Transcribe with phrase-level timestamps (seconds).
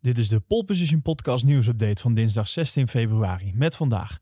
[0.00, 4.18] Dit is de Pole Position Podcast nieuwsupdate van dinsdag 16 februari met vandaag.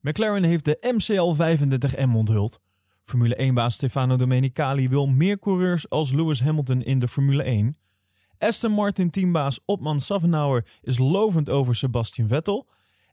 [0.00, 2.60] McLaren heeft de MCL 35M onthuld.
[3.02, 7.76] Formule 1-baas Stefano Domenicali wil meer coureurs als Lewis Hamilton in de Formule 1.
[8.38, 12.66] Aston Martin teambaas Otman Safnauer is lovend over Sebastian Vettel.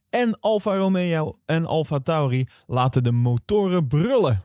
[0.10, 4.42] En Alfa Romeo en Alfa Tauri laten de motoren brullen.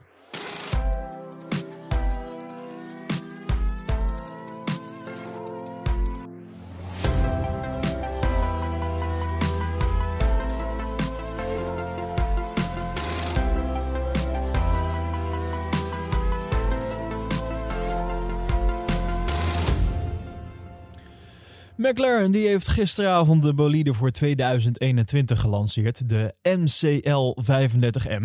[21.82, 28.24] McLaren die heeft gisteravond de bolide voor 2021 gelanceerd, de MCL 35M.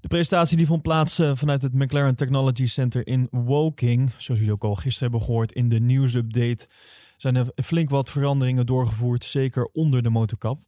[0.00, 4.10] De presentatie die vond plaats eh, vanuit het McLaren Technology Center in Woking.
[4.16, 6.66] Zoals jullie ook al gisteren hebben gehoord in de nieuwsupdate
[7.16, 10.58] zijn er flink wat veranderingen doorgevoerd, zeker onder de motorkap.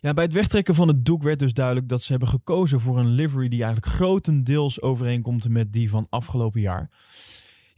[0.00, 2.98] Ja, bij het wegtrekken van het doek werd dus duidelijk dat ze hebben gekozen voor
[2.98, 6.90] een livery die eigenlijk grotendeels overeenkomt met die van afgelopen jaar.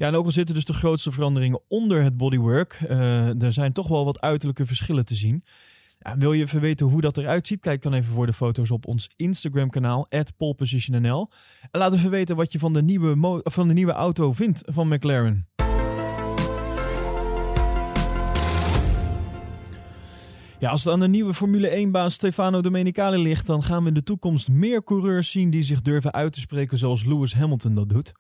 [0.03, 3.73] Ja, en ook al zitten dus de grootste veranderingen onder het bodywork, uh, er zijn
[3.73, 5.45] toch wel wat uiterlijke verschillen te zien.
[5.99, 7.61] Ja, wil je even weten hoe dat eruit ziet?
[7.61, 11.29] Kijk dan even voor de foto's op ons Instagram kanaal, polepositionnl.
[11.71, 14.89] En laat even weten wat je van de nieuwe, van de nieuwe auto vindt van
[14.89, 15.49] McLaren.
[20.59, 23.95] Ja, als het aan de nieuwe Formule 1-baas Stefano Domenicali ligt, dan gaan we in
[23.95, 27.89] de toekomst meer coureurs zien die zich durven uit te spreken zoals Lewis Hamilton dat
[27.89, 28.13] doet.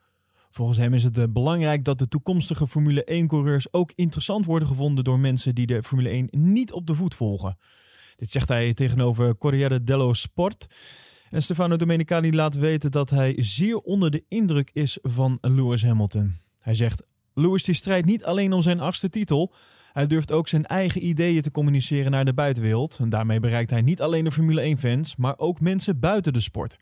[0.53, 5.05] Volgens hem is het eh, belangrijk dat de toekomstige Formule 1-coureurs ook interessant worden gevonden
[5.05, 7.59] door mensen die de Formule 1 niet op de voet volgen.
[8.17, 10.67] Dit zegt hij tegenover Corriere dello Sport.
[11.31, 16.37] En Stefano Domenicali laat weten dat hij zeer onder de indruk is van Lewis Hamilton.
[16.61, 17.03] Hij zegt:
[17.35, 19.55] Lewis die strijdt niet alleen om zijn achtste titel.
[19.93, 22.99] Hij durft ook zijn eigen ideeën te communiceren naar de buitenwereld.
[23.01, 26.77] En daarmee bereikt hij niet alleen de Formule 1-fans, maar ook mensen buiten de sport.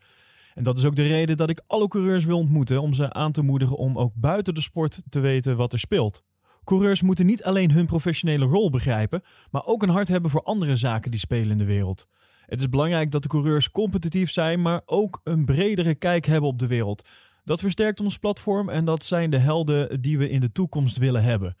[0.53, 3.31] En dat is ook de reden dat ik alle coureurs wil ontmoeten om ze aan
[3.31, 6.23] te moedigen om ook buiten de sport te weten wat er speelt.
[6.63, 10.77] Coureurs moeten niet alleen hun professionele rol begrijpen, maar ook een hart hebben voor andere
[10.77, 12.07] zaken die spelen in de wereld.
[12.45, 16.59] Het is belangrijk dat de coureurs competitief zijn, maar ook een bredere kijk hebben op
[16.59, 17.07] de wereld.
[17.43, 21.23] Dat versterkt ons platform en dat zijn de helden die we in de toekomst willen
[21.23, 21.57] hebben.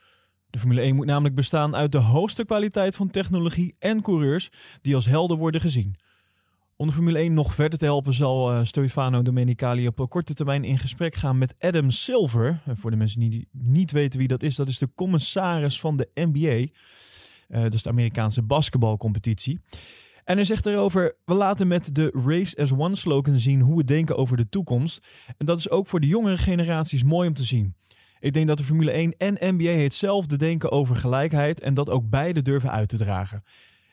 [0.49, 4.49] De Formule 1 moet namelijk bestaan uit de hoogste kwaliteit van technologie en coureurs
[4.81, 5.95] die als helden worden gezien.
[6.81, 10.63] Om de Formule 1 nog verder te helpen zal uh, Stefano Domenicali op korte termijn
[10.63, 12.61] in gesprek gaan met Adam Silver.
[12.67, 16.09] Voor de mensen die niet weten wie dat is, dat is de commissaris van de
[16.13, 16.47] NBA.
[16.47, 16.67] Uh,
[17.47, 19.59] eh, dat is de Amerikaanse basketbalcompetitie.
[20.23, 23.83] En hij zegt erover, we laten met de Race as One slogan zien hoe we
[23.83, 25.07] denken over de toekomst.
[25.37, 27.75] En dat is ook voor de jongere generaties mooi om te zien.
[28.19, 32.09] Ik denk dat de Formule 1 en NBA hetzelfde denken over gelijkheid en dat ook
[32.09, 33.43] beide durven uit te dragen.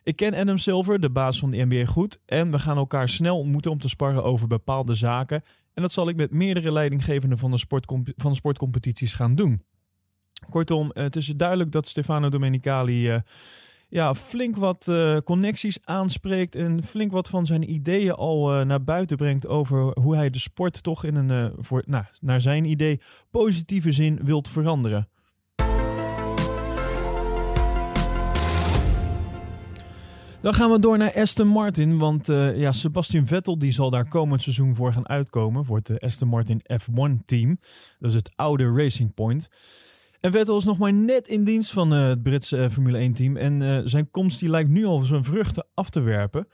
[0.08, 2.20] Ik ken Adam Silver, de baas van de NBA, goed.
[2.26, 5.42] En we gaan elkaar snel ontmoeten om te sparren over bepaalde zaken.
[5.74, 7.64] En dat zal ik met meerdere leidinggevenden van de,
[8.16, 9.64] van de sportcompetities gaan doen.
[10.50, 13.20] Kortom, het is duidelijk dat Stefano Domenicali uh,
[13.88, 16.54] ja, flink wat uh, connecties aanspreekt.
[16.54, 20.38] En flink wat van zijn ideeën al uh, naar buiten brengt over hoe hij de
[20.38, 25.08] sport toch in een, voor, nou, naar zijn idee, positieve zin wilt veranderen.
[30.40, 31.98] Dan gaan we door naar Aston Martin.
[31.98, 35.64] Want uh, ja, Sebastian Vettel die zal daar komend seizoen voor gaan uitkomen.
[35.64, 37.58] Voor het Aston Martin F1 team.
[37.98, 39.48] Dat is het oude Racing Point.
[40.20, 43.36] En Vettel is nog maar net in dienst van uh, het Britse Formule 1 team.
[43.36, 46.48] En zijn komst die lijkt nu al zijn vruchten af te werpen.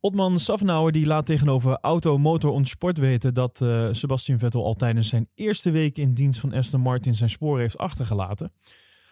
[0.00, 5.08] Otman Safnauer die laat tegenover Auto, Motor en Sport weten dat Sebastian Vettel al tijdens
[5.08, 8.52] zijn eerste week in dienst van Aston Martin zijn sporen heeft achtergelaten.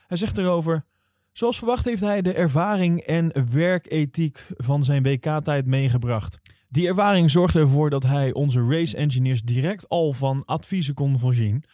[0.07, 0.85] Hij zegt erover...
[1.33, 6.41] Zoals verwacht heeft hij de ervaring en werkethiek van zijn WK-tijd meegebracht.
[6.69, 11.65] Die ervaring zorgde ervoor dat hij onze race engineers direct al van adviezen kon voorzien.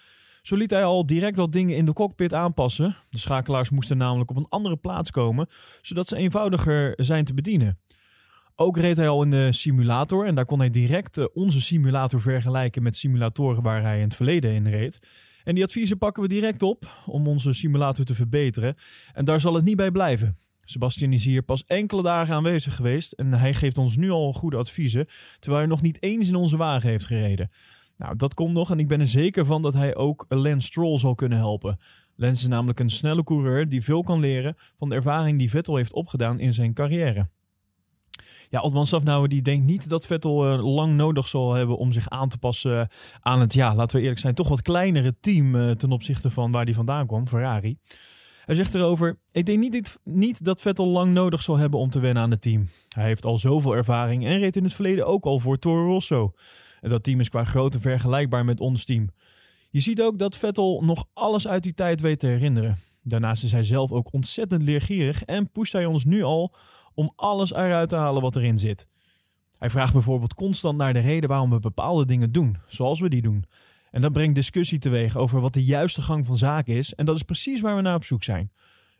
[0.42, 2.96] Zo liet hij al direct wat dingen in de cockpit aanpassen.
[3.10, 5.46] De schakelaars moesten namelijk op een andere plaats komen,
[5.82, 7.78] zodat ze eenvoudiger zijn te bedienen.
[8.54, 12.20] Ook reed hij al in de simulator en daar kon hij direct eh, onze simulator
[12.20, 14.98] vergelijken met simulatoren waar hij in het verleden in reed.
[15.46, 18.74] En die adviezen pakken we direct op om onze simulator te verbeteren.
[19.12, 20.38] En daar zal het niet bij blijven.
[20.60, 24.56] Sebastian is hier pas enkele dagen aanwezig geweest en hij geeft ons nu al goede
[24.56, 25.06] adviezen,
[25.38, 27.50] terwijl hij nog niet eens in onze wagen heeft gereden.
[27.96, 30.98] Nou, dat komt nog en ik ben er zeker van dat hij ook Lance Stroll
[30.98, 31.78] zal kunnen helpen.
[32.16, 35.76] Lance is namelijk een snelle coureur die veel kan leren van de ervaring die Vettel
[35.76, 37.28] heeft opgedaan in zijn carrière.
[38.48, 42.08] Ja, Otman Safnauer die denkt niet dat Vettel uh, lang nodig zal hebben om zich
[42.08, 42.88] aan te passen
[43.20, 46.52] aan het, ja, laten we eerlijk zijn, toch wat kleinere team uh, ten opzichte van
[46.52, 47.78] waar hij vandaan kwam, Ferrari.
[48.44, 52.00] Hij zegt erover: Ik denk niet, niet dat Vettel lang nodig zal hebben om te
[52.00, 52.68] wennen aan het team.
[52.88, 56.32] Hij heeft al zoveel ervaring en reed in het verleden ook al voor Toro Rosso.
[56.80, 59.08] En dat team is qua grootte vergelijkbaar met ons team.
[59.70, 62.78] Je ziet ook dat Vettel nog alles uit die tijd weet te herinneren.
[63.02, 66.54] Daarnaast is hij zelf ook ontzettend leergierig en pusht hij ons nu al
[66.96, 68.88] om alles eruit te halen wat erin zit.
[69.58, 73.22] Hij vraagt bijvoorbeeld constant naar de reden waarom we bepaalde dingen doen, zoals we die
[73.22, 73.44] doen.
[73.90, 76.94] En dat brengt discussie teweeg over wat de juiste gang van zaken is.
[76.94, 78.52] En dat is precies waar we naar op zoek zijn.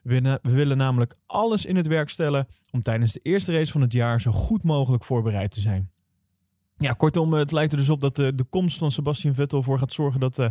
[0.02, 3.92] We willen namelijk alles in het werk stellen om tijdens de eerste race van het
[3.92, 5.90] jaar zo goed mogelijk voorbereid te zijn.
[6.78, 9.78] Ja, kortom, het lijkt er dus op dat de, de komst van Sebastian Vettel voor
[9.78, 10.48] gaat zorgen dat uh,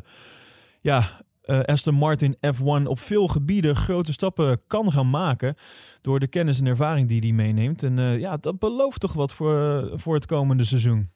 [0.82, 5.56] ja, uh, Aston Martin F1 op veel gebieden grote stappen kan gaan maken.
[6.02, 7.84] Door de kennis en ervaring die hij meeneemt.
[7.84, 11.10] En uh, ja, dat belooft toch wat voor, voor het komende seizoen.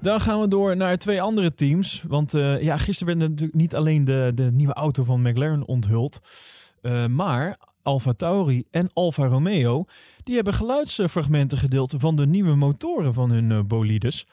[0.00, 2.02] Dan gaan we door naar twee andere teams.
[2.08, 6.20] Want ja, gisteren werd natuurlijk niet alleen de, de nieuwe auto van McLaren onthuld.
[7.08, 9.84] Maar Alfa Tauri en Alfa Romeo,
[10.24, 14.26] die hebben geluidsfragmenten gedeeld van de nieuwe motoren van hun bolides.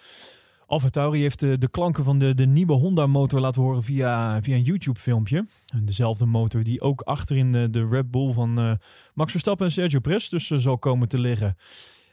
[0.67, 4.63] Alfa heeft de, de, klanken van de, de nieuwe Honda-motor laten horen via, via een
[4.63, 5.45] YouTube-filmpje.
[5.83, 8.79] Dezelfde motor die ook achterin de, de Red Bull van
[9.13, 11.55] Max Verstappen en Sergio Perez dus zal komen te liggen.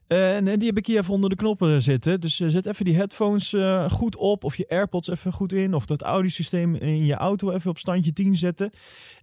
[0.09, 2.21] Uh, en die heb ik hier even onder de knoppen zitten.
[2.21, 4.45] Dus uh, zet even die headphones uh, goed op.
[4.45, 5.75] Of je AirPods even goed in.
[5.75, 8.71] Of dat audiosysteem in je auto even op standje 10 zetten.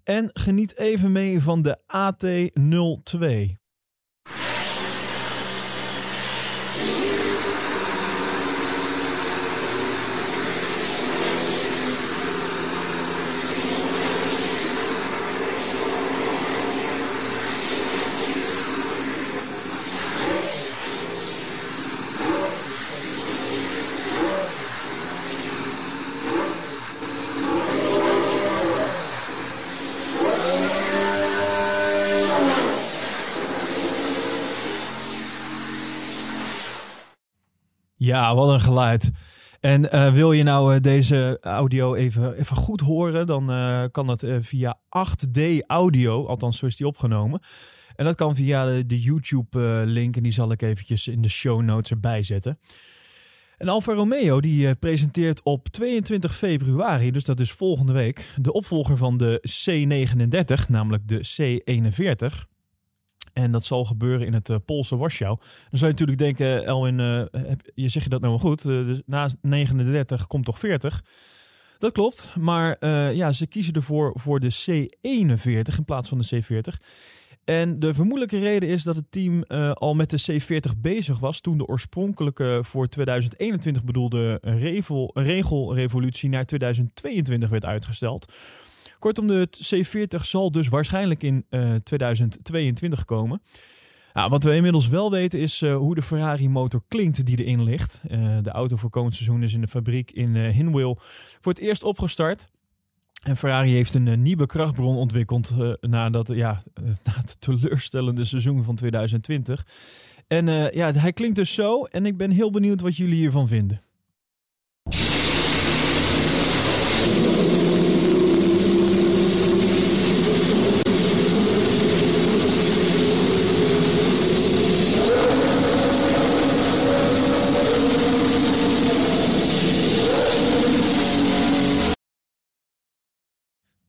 [0.03, 3.60] En geniet even mee van de AT02.
[38.11, 39.11] Ja, wat een geluid.
[39.59, 44.07] En uh, wil je nou uh, deze audio even, even goed horen, dan uh, kan
[44.07, 47.39] dat via 8D audio, althans zo is die opgenomen.
[47.95, 51.61] En dat kan via de, de YouTube-link en die zal ik eventjes in de show
[51.61, 52.59] notes erbij zetten.
[53.57, 58.97] En Alfa Romeo die presenteert op 22 februari, dus dat is volgende week, de opvolger
[58.97, 62.49] van de C39, namelijk de C41.
[63.33, 65.35] En dat zal gebeuren in het uh, Poolse Warschau.
[65.69, 67.23] Dan zou je natuurlijk denken, Elwin, uh,
[67.73, 68.63] je zeg je dat nou wel goed.
[68.63, 71.03] Dus na 39 komt toch 40?
[71.79, 72.85] Dat klopt, maar
[73.15, 76.85] ja, ze kiezen ervoor voor de C41 in plaats van de C40.
[77.43, 79.43] En de vermoedelijke reden is dat het team
[79.73, 86.45] al met de C40 bezig was toen de oorspronkelijke voor 2021 bedoelde regel, regelrevolutie naar
[86.45, 88.33] 2022 werd uitgesteld.
[89.01, 93.41] Kortom, de C40 zal dus waarschijnlijk in uh, 2022 komen.
[94.13, 97.63] Nou, wat we inmiddels wel weten is uh, hoe de Ferrari motor klinkt die erin
[97.63, 98.01] ligt.
[98.11, 100.99] Uh, de auto voor komend seizoen is in de fabriek in Hinwil
[101.39, 102.47] voor het eerst opgestart.
[103.23, 106.61] En Ferrari heeft een nieuwe krachtbron ontwikkeld nadat, ja,
[107.03, 109.67] na het teleurstellende seizoen van 2020.
[110.27, 113.81] En ja, hij klinkt dus zo en ik ben heel benieuwd wat jullie hiervan vinden.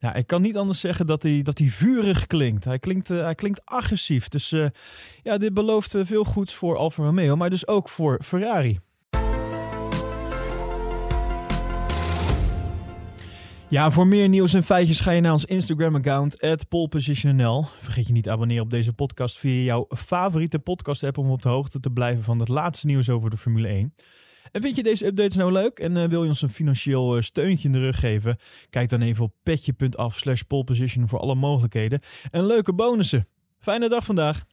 [0.02, 2.64] Ja, ik kan niet anders zeggen dat hij, dat hij vurig klinkt.
[2.64, 4.28] Hij klinkt, uh, hij klinkt agressief.
[4.28, 4.66] Dus uh,
[5.22, 8.78] ja, dit belooft uh, veel goeds voor Alfa Romeo, maar dus ook voor Ferrari.
[13.68, 16.36] Ja, voor meer nieuws en feitjes ga je naar ons Instagram-account,
[16.68, 17.62] polepositionnl.
[17.62, 21.48] Vergeet je niet te abonneren op deze podcast via jouw favoriete podcast-app om op de
[21.48, 23.94] hoogte te blijven van het laatste nieuws over de Formule 1.
[24.52, 27.22] En vind je deze updates nou leuk en uh, wil je ons een financieel uh,
[27.22, 28.36] steuntje in de rug geven?
[28.70, 33.28] Kijk dan even op petje.af slash poleposition voor alle mogelijkheden en leuke bonussen.
[33.58, 34.44] Fijne dag vandaag!